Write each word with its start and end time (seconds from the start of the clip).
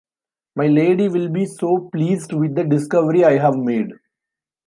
My 0.55 0.65
lady 0.65 1.09
will 1.09 1.29
be 1.29 1.45
so 1.45 1.87
pleased 1.93 2.33
with 2.33 2.55
the 2.55 2.63
discovery 2.63 3.23
I 3.23 3.37
have 3.37 3.55
made. 3.55 3.91